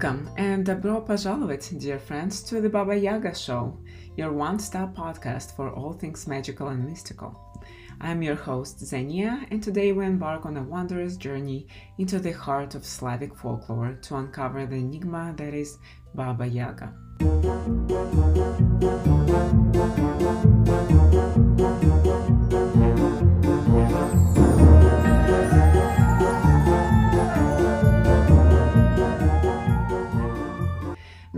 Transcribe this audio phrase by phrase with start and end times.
[0.00, 3.76] Welcome and добро пожаловать, dear friends, to the Baba Yaga Show,
[4.16, 7.36] your one stop podcast for all things magical and mystical.
[8.00, 11.66] I'm your host, Xenia, and today we embark on a wondrous journey
[11.98, 15.76] into the heart of Slavic folklore to uncover the enigma that is
[16.14, 16.94] Baba Yaga.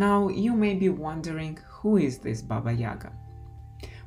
[0.08, 3.14] Now, you may be wondering who is this Baba Yaga?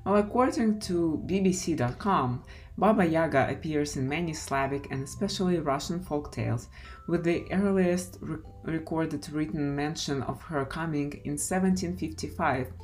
[0.04, 2.44] Well, according to BBC.com,
[2.76, 6.68] Baba Yaga appears in many Slavic and especially Russian folk tales,
[7.08, 12.74] with the earliest re- recorded written mention of her coming in 1755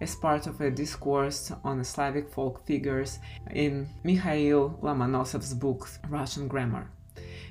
[0.00, 3.18] as part of a discourse on Slavic folk figures
[3.50, 6.88] in Mikhail Lomonosov's book Russian Grammar.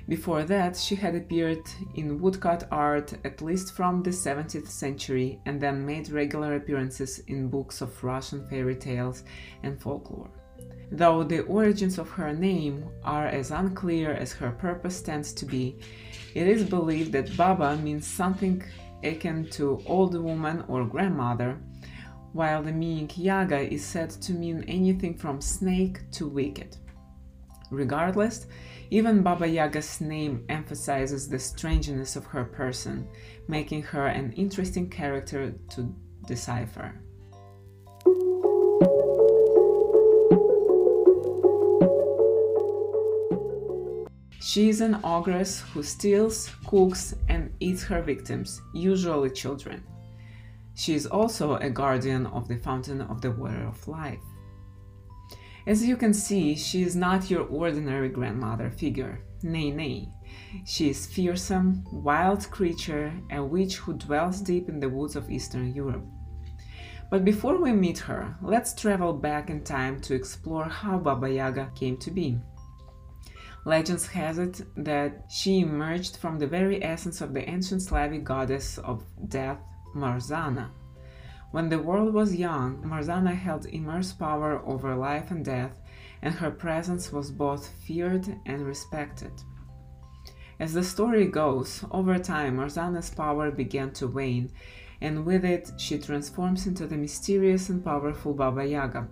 [0.08, 1.62] Before that, she had appeared
[1.94, 7.48] in woodcut art at least from the 17th century and then made regular appearances in
[7.48, 9.22] books of Russian fairy tales
[9.62, 10.30] and folklore.
[10.90, 15.78] Though the origins of her name are as unclear as her purpose tends to be,
[16.34, 18.64] it is believed that Baba means something
[19.04, 21.58] akin to old woman or grandmother,
[22.32, 26.76] while the meaning Yaga is said to mean anything from snake to wicked.
[27.70, 28.46] Regardless,
[28.90, 33.08] even Baba Yaga's name emphasizes the strangeness of her person,
[33.46, 35.94] making her an interesting character to
[36.26, 37.00] decipher.
[44.40, 49.84] She is an ogress who steals, cooks, and eats her victims, usually children.
[50.74, 54.18] She is also a guardian of the fountain of the water of life.
[55.66, 59.20] As you can see, she is not your ordinary grandmother figure.
[59.42, 60.08] Nay, nay.
[60.64, 65.74] She is fearsome, wild creature, a witch who dwells deep in the woods of Eastern
[65.74, 66.04] Europe.
[67.10, 71.72] But before we meet her, let's travel back in time to explore how Baba Yaga
[71.74, 72.38] came to be.
[73.66, 78.78] Legends has it that she emerged from the very essence of the ancient Slavic goddess
[78.78, 79.58] of death,
[79.94, 80.70] Marzana.
[81.52, 85.76] When the world was young, Marzana held immense power over life and death,
[86.22, 89.32] and her presence was both feared and respected.
[90.60, 94.52] As the story goes, over time Marzana's power began to wane,
[95.00, 99.08] and with it she transforms into the mysterious and powerful Baba Yaga.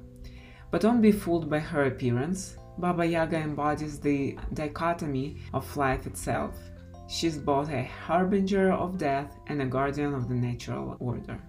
[0.70, 2.56] But don't be fooled by her appearance.
[2.76, 6.56] Baba Yaga embodies the dichotomy of life itself.
[7.08, 11.40] She's both a harbinger of death and a guardian of the natural order.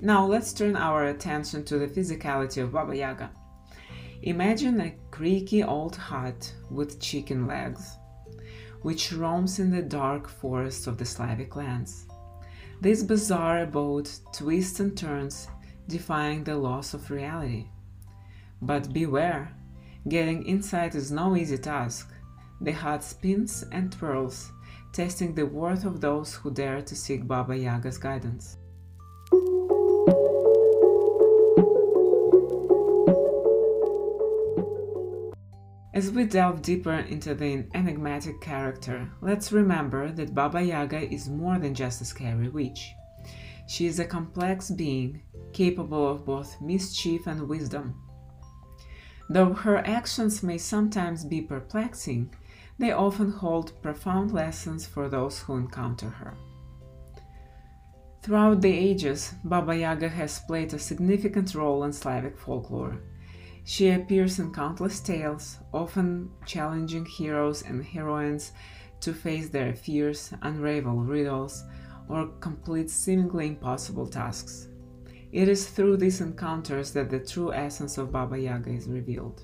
[0.00, 3.32] Now let's turn our attention to the physicality of Baba Yaga.
[4.22, 7.96] Imagine a creaky old hut with chicken legs,
[8.82, 12.06] which roams in the dark forests of the Slavic lands.
[12.80, 15.48] This bizarre abode twists and turns,
[15.88, 17.66] defying the laws of reality.
[18.62, 19.52] But beware,
[20.08, 22.12] getting inside is no easy task.
[22.60, 24.52] The hut spins and twirls,
[24.92, 28.58] testing the worth of those who dare to seek Baba Yaga's guidance.
[35.98, 41.58] As we delve deeper into the enigmatic character, let's remember that Baba Yaga is more
[41.58, 42.92] than just a scary witch.
[43.66, 45.22] She is a complex being,
[45.52, 48.00] capable of both mischief and wisdom.
[49.28, 52.32] Though her actions may sometimes be perplexing,
[52.78, 56.36] they often hold profound lessons for those who encounter her.
[58.22, 63.00] Throughout the ages, Baba Yaga has played a significant role in Slavic folklore.
[63.64, 68.52] She appears in countless tales, often challenging heroes and heroines
[69.00, 71.64] to face their fears, unravel riddles,
[72.08, 74.68] or complete seemingly impossible tasks.
[75.30, 79.42] It is through these encounters that the true essence of Baba Yaga is revealed.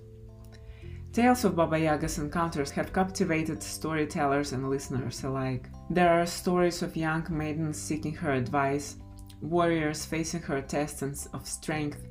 [1.13, 5.69] Tales of Baba Yaga's encounters have captivated storytellers and listeners alike.
[5.91, 8.97] There are stories of young maidens seeking her advice,
[9.41, 12.09] warriors facing her tests of strength,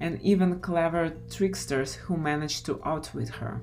[0.00, 3.62] and even clever tricksters who manage to outwit her.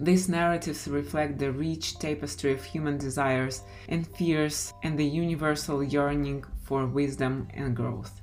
[0.00, 6.44] These narratives reflect the rich tapestry of human desires and fears and the universal yearning
[6.64, 8.20] for wisdom and growth.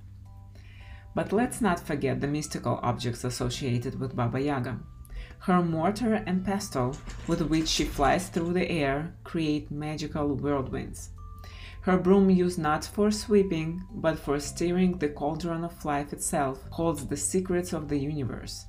[1.16, 4.80] But let's not forget the mystical objects associated with Baba Yaga.
[5.40, 6.96] Her mortar and pestle,
[7.28, 11.12] with which she flies through the air, create magical whirlwinds.
[11.82, 17.06] Her broom used not for sweeping, but for stirring the cauldron of life itself, holds
[17.06, 18.66] the secrets of the universe.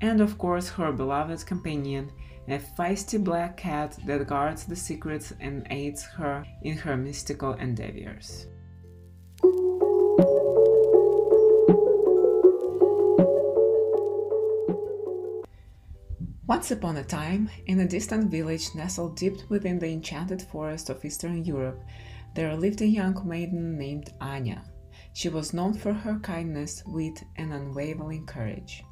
[0.00, 2.10] And of course, her beloved companion,
[2.48, 8.46] a feisty black cat that guards the secrets and aids her in her mystical endeavors.
[16.46, 21.04] Once upon a time, in a distant village nestled deep within the enchanted forest of
[21.04, 21.82] Eastern Europe,
[22.36, 24.62] there lived a young maiden named Anya.
[25.14, 28.84] She was known for her kindness, wit, and unwavering courage.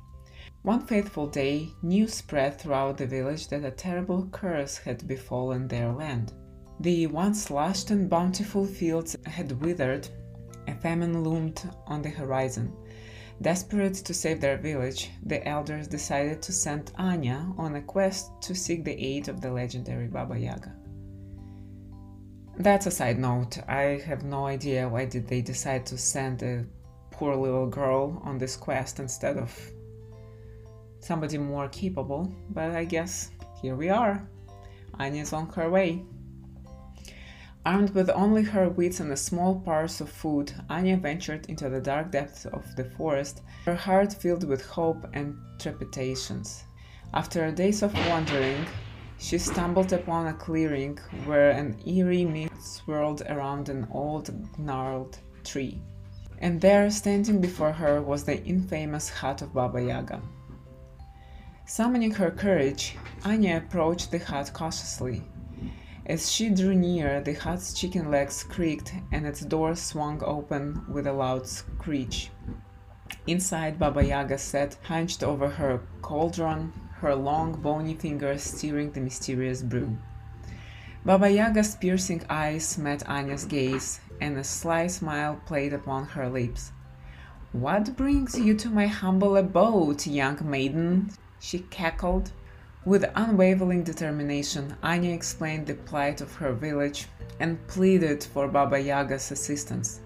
[0.63, 5.93] One fateful day, news spread throughout the village that a terrible curse had befallen their
[5.93, 6.33] land.
[6.81, 10.09] The once lush and bountiful fields had withered,
[10.67, 12.73] a famine loomed on the horizon.
[13.43, 18.55] Desperate to save their village, the elders decided to send Anya on a quest to
[18.55, 20.75] seek the aid of the legendary Baba Yaga.
[22.57, 23.59] That's a side note.
[23.69, 26.65] I have no idea why did they decide to send a
[27.11, 29.53] poor little girl on this quest instead of
[31.01, 33.31] somebody more capable, but I guess
[33.61, 34.29] here we are.
[34.99, 36.05] Anya's on her way.
[37.67, 41.81] Armed with only her wits and a small parcel of food, Anya ventured into the
[41.81, 46.65] dark depths of the forest, her heart filled with hope and trepidations.
[47.15, 48.67] After days of wandering,
[49.19, 55.81] she stumbled upon a clearing where an eerie mist swirled around an old gnarled tree.
[56.39, 60.21] And there, standing before her, was the infamous hut of Baba Yaga.
[61.67, 65.23] Summoning her courage, Anya approached the hut cautiously.
[66.07, 71.07] As she drew near, the hut's chicken legs creaked and its door swung open with
[71.07, 72.31] a loud screech.
[73.27, 76.75] Inside, Baba Yaga sat hunched over her cauldron,
[77.05, 79.95] her long bony fingers steering the mysterious brew.
[81.05, 86.73] Baba Yaga's piercing eyes met Anya's gaze, and a sly smile played upon her lips.
[87.53, 91.11] What brings you to my humble abode, young maiden?
[91.39, 92.33] she cackled.
[92.87, 97.07] With unwavering determination, Anya explained the plight of her village
[97.39, 100.01] and pleaded for Baba Yaga's assistance.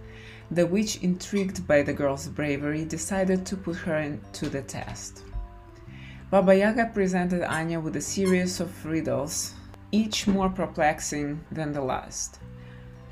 [0.51, 5.23] The witch, intrigued by the girl's bravery, decided to put her to the test.
[6.31, 9.55] Baba Yaga presented Anya with a series of riddles,
[9.91, 12.39] each more perplexing than the last.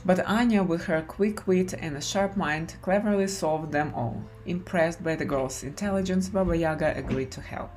[0.05, 4.23] But Anya, with her quick wit and a sharp mind, cleverly solved them all.
[4.45, 7.71] Impressed by the girl's intelligence, Baba Yaga agreed to help.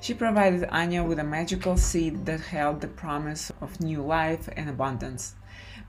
[0.00, 4.70] She provided Anya with a magical seed that held the promise of new life and
[4.70, 5.34] abundance.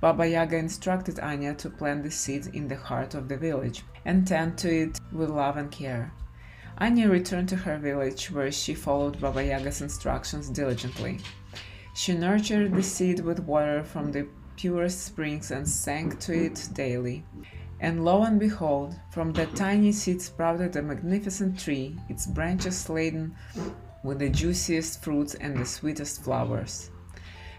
[0.01, 4.27] Baba Yaga instructed Anya to plant the seed in the heart of the village and
[4.27, 6.11] tend to it with love and care.
[6.79, 11.19] Anya returned to her village where she followed Baba Yaga's instructions diligently.
[11.95, 14.27] She nurtured the seed with water from the
[14.57, 17.25] purest springs and sang to it daily.
[17.79, 23.35] And lo and behold, from that tiny seed sprouted a magnificent tree, its branches laden
[24.03, 26.91] with the juiciest fruits and the sweetest flowers.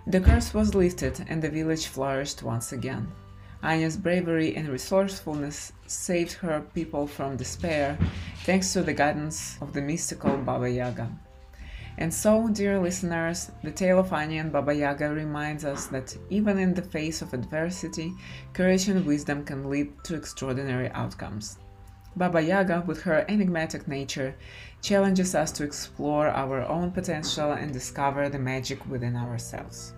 [0.06, 3.08] The curse was lifted and the village flourished once again.
[3.62, 7.98] Anya's bravery and resourcefulness saved her people from despair,
[8.44, 11.10] thanks to the guidance of the mystical Baba Yaga.
[11.98, 16.56] And so, dear listeners, the tale of Anya and Baba Yaga reminds us that even
[16.56, 18.12] in the face of adversity,
[18.52, 21.58] courage and wisdom can lead to extraordinary outcomes.
[22.14, 24.36] Baba Yaga, with her enigmatic nature,
[24.82, 29.94] challenges us to explore our own potential and discover the magic within ourselves.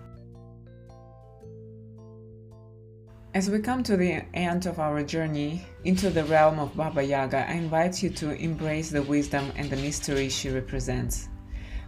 [3.33, 7.49] As we come to the end of our journey into the realm of Baba Yaga,
[7.49, 11.29] I invite you to embrace the wisdom and the mystery she represents.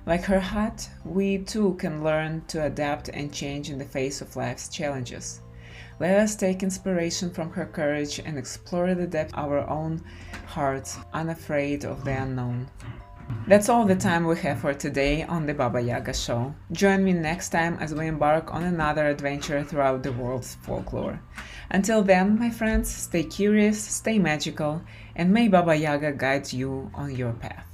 [0.06, 4.38] Like her hut, we too can learn to adapt and change in the face of
[4.38, 5.42] life's challenges.
[6.00, 10.02] Let us take inspiration from her courage and explore the depth of our own
[10.46, 12.70] hearts, unafraid of the unknown.
[13.48, 16.56] That's all the time we have for today on the Baba Yaga Show.
[16.72, 21.20] Join me next time as we embark on another adventure throughout the world's folklore.
[21.70, 24.82] Until then, my friends, stay curious, stay magical,
[25.16, 27.73] and may Baba Yaga guide you on your path.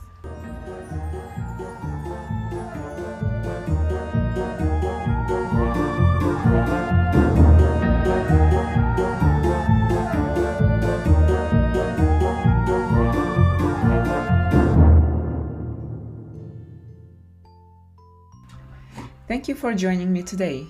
[19.29, 20.65] Thank you for joining me today.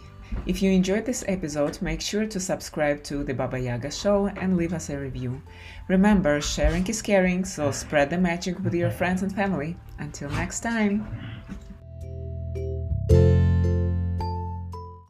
[0.46, 4.58] If you enjoyed this episode, make sure to subscribe to the Baba Yaga Show and
[4.58, 5.42] leave us a review.
[5.88, 9.78] Remember, sharing is caring, so spread the magic with your friends and family.
[9.98, 11.08] Until next time!